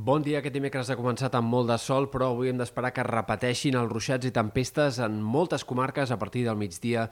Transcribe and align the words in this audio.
Bon 0.00 0.22
dia. 0.24 0.38
Aquest 0.38 0.54
dimecres 0.54 0.88
ha 0.88 0.94
començat 0.96 1.34
amb 1.36 1.50
molt 1.52 1.68
de 1.68 1.74
sol, 1.76 2.06
però 2.08 2.30
avui 2.30 2.48
hem 2.48 2.56
d'esperar 2.56 2.88
que 2.96 3.02
repeteixin 3.04 3.76
els 3.76 3.90
ruixats 3.90 4.24
i 4.24 4.32
tempestes 4.32 4.96
en 5.04 5.18
moltes 5.20 5.66
comarques 5.68 6.08
a 6.08 6.16
partir 6.16 6.46
del 6.46 6.56
migdia 6.56 7.02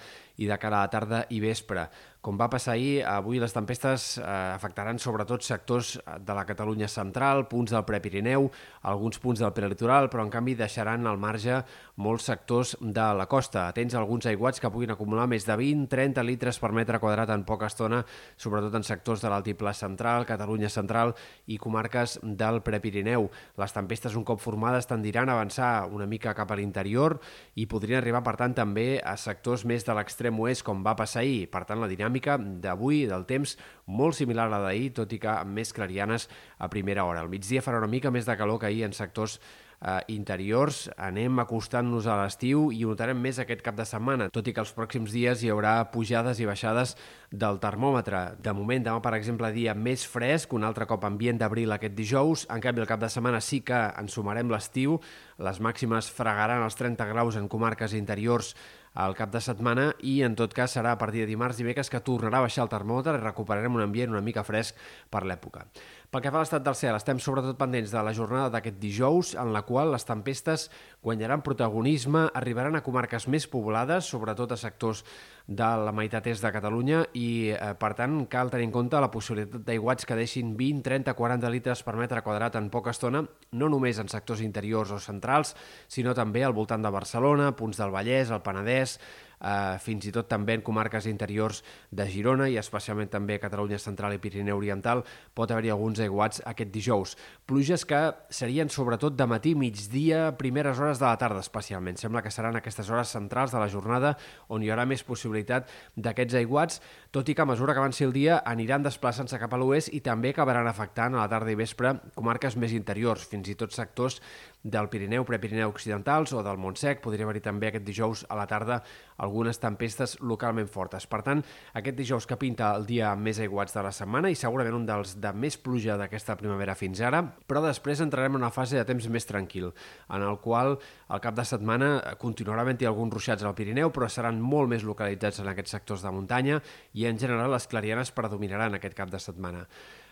i 0.41 0.49
de 0.49 0.57
cara 0.63 0.79
a 0.79 0.87
la 0.87 0.93
tarda 0.95 1.19
i 1.29 1.43
vespre. 1.43 1.85
Com 2.19 2.35
va 2.35 2.49
passar 2.51 2.73
ahir, 2.75 3.05
avui 3.07 3.39
les 3.39 3.53
tempestes 3.55 4.17
eh, 4.19 4.23
afectaran 4.27 4.99
sobretot 4.99 5.45
sectors 5.47 5.93
de 6.19 6.35
la 6.35 6.43
Catalunya 6.49 6.89
central, 6.91 7.45
punts 7.47 7.71
del 7.71 7.85
Prepirineu, 7.87 8.49
alguns 8.91 9.21
punts 9.23 9.39
del 9.39 9.53
prelitoral, 9.55 10.09
però 10.11 10.25
en 10.27 10.33
canvi 10.33 10.57
deixaran 10.59 11.07
al 11.07 11.21
marge 11.23 11.61
molts 11.95 12.27
sectors 12.27 12.75
de 12.81 13.05
la 13.15 13.29
costa. 13.31 13.69
Atents 13.71 13.95
a 13.95 14.01
alguns 14.01 14.27
aiguats 14.27 14.59
que 14.59 14.71
puguin 14.75 14.91
acumular 14.91 15.29
més 15.31 15.47
de 15.47 15.55
20-30 15.55 16.25
litres 16.27 16.59
per 16.59 16.73
metre 16.75 16.99
quadrat 16.99 17.31
en 17.31 17.45
poca 17.47 17.69
estona, 17.71 18.03
sobretot 18.35 18.75
en 18.75 18.89
sectors 18.89 19.23
de 19.23 19.31
l'altiplà 19.31 19.71
central, 19.79 20.27
Catalunya 20.27 20.73
central 20.75 21.15
i 21.47 21.61
comarques 21.63 22.19
del 22.25 22.65
Prepirineu. 22.67 23.31
Les 23.63 23.77
tempestes, 23.79 24.19
un 24.19 24.27
cop 24.27 24.43
formades, 24.43 24.91
tendiran 24.91 25.31
a 25.31 25.39
avançar 25.39 25.87
una 25.87 26.11
mica 26.11 26.35
cap 26.35 26.51
a 26.51 26.59
l'interior 26.59 27.21
i 27.55 27.71
podrien 27.71 28.03
arribar, 28.03 28.25
per 28.27 28.35
tant, 28.43 28.59
també 28.59 28.89
a 28.99 29.15
sectors 29.15 29.63
més 29.63 29.87
de 29.87 29.95
l'extrem 29.95 30.35
oest, 30.43 30.67
com 30.67 30.83
va 30.83 30.99
passar 30.99 31.23
ahir. 31.23 31.47
Per 31.55 31.63
tant, 31.63 31.79
la 31.79 31.87
dinàmica 31.87 32.08
dinàmica 32.09 32.39
d'avui, 32.39 33.07
del 33.07 33.27
temps, 33.29 33.57
molt 33.87 34.17
similar 34.17 34.49
a 34.49 34.57
la 34.57 34.65
d'ahir, 34.65 34.93
tot 34.97 35.13
i 35.13 35.21
que 35.21 35.29
amb 35.29 35.55
més 35.55 35.73
clarianes 35.73 36.29
a 36.59 36.69
primera 36.69 37.05
hora. 37.05 37.21
Al 37.21 37.29
migdia 37.29 37.63
farà 37.63 37.79
una 37.79 37.89
mica 37.89 38.11
més 38.11 38.27
de 38.27 38.37
calor 38.37 38.59
que 38.59 38.67
ahir 38.67 38.85
en 38.85 38.93
sectors 38.93 39.39
eh, 39.81 40.01
interiors. 40.09 40.89
Anem 40.97 41.39
acostant-nos 41.39 42.07
a 42.07 42.17
l'estiu 42.23 42.71
i 42.73 42.85
notarem 42.85 43.19
més 43.21 43.39
aquest 43.39 43.63
cap 43.63 43.77
de 43.77 43.87
setmana, 43.87 44.29
tot 44.31 44.49
i 44.49 44.53
que 44.53 44.61
els 44.61 44.73
pròxims 44.75 45.13
dies 45.13 45.43
hi 45.43 45.53
haurà 45.53 45.91
pujades 45.93 46.41
i 46.41 46.49
baixades 46.49 46.97
del 47.31 47.61
termòmetre. 47.61 48.41
De 48.43 48.53
moment, 48.53 48.85
demà, 48.85 49.01
per 49.05 49.15
exemple, 49.17 49.53
dia 49.53 49.75
més 49.75 50.05
fresc, 50.07 50.53
un 50.53 50.65
altre 50.65 50.87
cop 50.89 51.05
ambient 51.05 51.39
d'abril 51.39 51.73
aquest 51.73 51.95
dijous. 51.95 52.47
En 52.51 52.61
canvi, 52.65 52.83
el 52.83 52.91
cap 52.91 53.01
de 53.01 53.13
setmana 53.13 53.41
sí 53.41 53.61
que 53.61 53.79
ens 53.99 54.17
sumarem 54.17 54.51
l'estiu. 54.51 54.99
Les 55.39 55.61
màximes 55.61 56.11
fregaran 56.11 56.65
els 56.65 56.77
30 56.77 57.09
graus 57.13 57.37
en 57.39 57.49
comarques 57.49 57.95
interiors 57.95 58.55
al 58.95 59.15
cap 59.19 59.33
de 59.33 59.41
setmana 59.45 59.91
i 60.01 60.23
en 60.27 60.37
tot 60.39 60.55
cas 60.55 60.77
serà 60.77 60.95
a 60.95 61.01
partir 61.01 61.25
de 61.25 61.31
dimarts 61.31 61.59
i 61.59 61.65
dimecres 61.65 61.91
que 61.91 62.03
tornarà 62.05 62.41
a 62.41 62.47
baixar 62.47 62.65
el 62.65 62.73
termòmetre 62.73 63.19
i 63.19 63.23
recuperarem 63.23 63.75
un 63.75 63.85
ambient 63.85 64.15
una 64.15 64.25
mica 64.25 64.45
fresc 64.47 64.77
per 65.11 65.25
l'època. 65.25 65.67
Pel 66.09 66.23
que 66.25 66.31
fa 66.33 66.39
a 66.41 66.41
l'estat 66.41 66.63
del 66.65 66.73
cel, 66.73 66.97
estem 66.97 67.19
sobretot 67.21 67.59
pendents 67.61 67.91
de 67.93 68.01
la 68.01 68.15
jornada 68.17 68.49
d'aquest 68.49 68.79
dijous, 68.81 69.35
en 69.37 69.51
la 69.53 69.61
qual 69.69 69.91
les 69.93 70.07
tempestes 70.09 70.71
guanyaran 71.05 71.43
protagonisme, 71.45 72.23
arribaran 72.33 72.79
a 72.79 72.81
comarques 72.87 73.27
més 73.29 73.45
poblades, 73.53 74.09
sobretot 74.09 74.55
a 74.55 74.57
sectors 74.57 75.03
de 75.45 75.69
la 75.85 75.93
meitat 75.93 76.31
est 76.33 76.41
de 76.41 76.55
Catalunya 76.55 77.03
i, 77.13 77.53
eh, 77.53 77.75
per 77.77 77.93
tant, 78.01 78.23
cal 78.25 78.49
tenir 78.49 78.71
en 78.71 78.73
compte 78.73 79.05
la 79.05 79.13
possibilitat 79.13 79.69
d'aiguats 79.69 80.09
que 80.09 80.17
deixin 80.17 80.57
20, 80.57 80.81
30, 80.89 81.13
40 81.13 81.53
litres 81.53 81.85
per 81.85 81.99
metre 82.01 82.25
quadrat 82.25 82.57
en 82.57 82.73
poca 82.73 82.97
estona, 82.97 83.27
no 83.53 83.69
només 83.69 84.01
en 84.01 84.09
sectors 84.09 84.41
interiors 84.41 84.97
o 84.97 84.99
centrals, 84.99 85.53
sinó 85.89 86.17
també 86.17 86.41
al 86.41 86.57
voltant 86.57 86.81
de 86.81 86.89
Barcelona, 86.89 87.53
punts 87.53 87.77
del 87.77 87.93
Vallès, 87.93 88.33
el 88.33 88.41
Penedès, 88.41 88.97
eh, 89.41 89.79
fins 89.83 90.07
i 90.09 90.13
tot 90.15 90.29
també 90.31 90.57
en 90.59 90.65
comarques 90.67 91.07
interiors 91.11 91.63
de 91.91 92.07
Girona 92.11 92.49
i 92.51 92.59
especialment 92.61 93.11
també 93.13 93.39
a 93.39 93.43
Catalunya 93.43 93.79
Central 93.83 94.15
i 94.15 94.21
Pirineu 94.23 94.59
Oriental 94.59 95.05
pot 95.35 95.51
haver-hi 95.51 95.73
alguns 95.75 96.01
aiguats 96.05 96.43
aquest 96.47 96.73
dijous. 96.75 97.17
Pluges 97.47 97.85
que 97.89 98.01
serien 98.31 98.71
sobretot 98.71 99.17
de 99.17 99.27
matí, 99.27 99.55
migdia, 99.55 100.37
primeres 100.39 100.79
hores 100.79 101.01
de 101.01 101.07
la 101.07 101.17
tarda 101.19 101.41
especialment. 101.45 101.99
Sembla 101.99 102.23
que 102.23 102.33
seran 102.35 102.57
aquestes 102.59 102.91
hores 102.91 103.15
centrals 103.15 103.55
de 103.55 103.63
la 103.63 103.71
jornada 103.73 104.17
on 104.49 104.63
hi 104.63 104.73
haurà 104.73 104.87
més 104.89 105.05
possibilitat 105.07 105.69
d'aquests 105.97 106.39
aiguats, 106.43 106.83
tot 107.15 107.29
i 107.29 107.35
que 107.35 107.43
a 107.43 107.49
mesura 107.49 107.75
que 107.75 107.83
avanci 107.83 108.05
el 108.05 108.13
dia 108.13 108.43
aniran 108.45 108.85
desplaçant-se 108.85 109.39
cap 109.41 109.55
a 109.55 109.61
l'oest 109.61 109.93
i 109.95 110.03
també 110.05 110.35
acabaran 110.35 110.67
afectant 110.69 111.15
a 111.15 111.23
la 111.23 111.31
tarda 111.31 111.53
i 111.53 111.59
vespre 111.59 111.95
comarques 112.15 112.57
més 112.57 112.75
interiors, 112.77 113.25
fins 113.29 113.49
i 113.49 113.57
tot 113.59 113.75
sectors 113.75 114.21
del 114.63 114.89
Pirineu, 114.93 115.25
Prepirineu 115.25 115.71
Occidentals 115.71 116.33
o 116.35 116.43
del 116.43 116.59
Montsec. 116.59 117.01
Podria 117.05 117.25
haver-hi 117.27 117.45
també 117.45 117.71
aquest 117.71 117.87
dijous 117.87 118.25
a 118.29 118.37
la 118.39 118.47
tarda 118.51 118.83
algunes 119.19 119.61
tempestes 119.61 120.17
localment 120.21 120.71
fortes. 120.71 121.07
Per 121.11 121.21
tant, 121.27 121.43
aquest 121.79 121.99
dijous 121.99 122.27
que 122.29 122.39
pinta 122.41 122.71
el 122.79 122.87
dia 122.89 123.13
més 123.19 123.41
aiguats 123.43 123.75
de 123.75 123.85
la 123.85 123.93
setmana 123.95 124.31
i 124.31 124.39
segurament 124.39 124.79
un 124.79 124.87
dels 124.89 125.17
de 125.21 125.33
més 125.35 125.59
pluja 125.59 125.99
d'aquesta 126.01 126.39
primavera 126.41 126.77
fins 126.79 127.03
ara, 127.05 127.23
però 127.23 127.63
després 127.65 128.03
entrarem 128.05 128.39
en 128.39 128.45
una 128.45 128.55
fase 128.55 128.79
de 128.79 128.87
temps 128.89 129.11
més 129.13 129.27
tranquil, 129.29 129.71
en 130.09 130.25
el 130.25 130.41
qual 130.45 130.77
al 131.09 131.23
cap 131.25 131.37
de 131.37 131.47
setmana 131.47 131.93
continuarà 132.23 132.65
havent-hi 132.65 132.89
alguns 132.89 133.15
ruixats 133.19 133.45
al 133.45 133.57
Pirineu, 133.59 133.93
però 133.95 134.09
seran 134.11 134.41
molt 134.41 134.71
més 134.71 134.87
localitzats 134.87 135.43
en 135.43 135.53
aquests 135.53 135.77
sectors 135.79 136.05
de 136.07 136.13
muntanya 136.15 136.61
i 136.95 137.07
en 137.11 137.19
general 137.19 137.53
les 137.53 137.67
clarianes 137.71 138.15
predominaran 138.15 138.79
aquest 138.79 138.97
cap 138.99 139.11
de 139.11 139.21
setmana. 139.23 139.67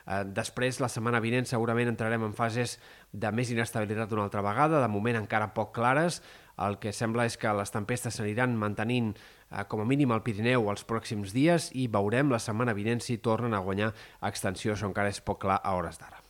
Eh, 0.06 0.22
després, 0.31 0.78
la 0.78 0.91
setmana 0.93 1.21
vinent, 1.22 1.49
segurament 1.50 1.91
entrarem 1.91 2.22
en 2.28 2.34
fases 2.37 2.77
de 3.12 3.31
més 3.34 3.50
inestabilitat 3.50 4.12
una 4.15 4.27
altra 4.28 4.45
vegada, 4.47 4.81
de 4.83 4.91
moment 4.93 5.19
encara 5.19 5.53
poc 5.55 5.72
clares. 5.75 6.21
El 6.65 6.78
que 6.81 6.93
sembla 6.97 7.27
és 7.28 7.37
que 7.37 7.53
les 7.53 7.72
tempestes 7.72 8.17
s'aniran 8.17 8.56
mantenint 8.56 9.11
eh, 9.17 9.65
com 9.69 9.83
a 9.83 9.89
mínim 9.89 10.15
al 10.15 10.25
Pirineu 10.25 10.71
els 10.72 10.87
pròxims 10.89 11.34
dies 11.37 11.71
i 11.75 11.89
veurem 11.93 12.33
la 12.33 12.41
setmana 12.41 12.77
vinent 12.77 13.05
si 13.05 13.19
tornen 13.19 13.55
a 13.55 13.65
guanyar 13.67 13.93
extensió, 14.31 14.72
això 14.72 14.89
encara 14.89 15.12
és 15.12 15.21
poc 15.21 15.45
clar 15.45 15.61
a 15.62 15.77
hores 15.77 16.00
d'ara. 16.00 16.22